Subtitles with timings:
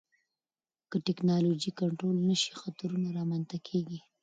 [0.89, 3.99] که ټکنالوژي کنټرول نشي، خطرونه رامنځته کېږي.